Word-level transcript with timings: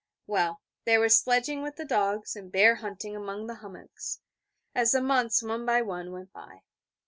Well, 0.25 0.61
there 0.85 0.99
was 0.99 1.15
sledging 1.15 1.61
with 1.61 1.75
the 1.75 1.85
dogs, 1.85 2.35
and 2.35 2.51
bear 2.51 2.73
hunting 2.77 3.15
among 3.15 3.45
the 3.45 3.53
hummocks, 3.57 4.19
as 4.73 4.93
the 4.93 5.01
months, 5.03 5.43
one 5.43 5.63
by 5.63 5.83
one, 5.83 6.11
went 6.11 6.33
by. 6.33 6.63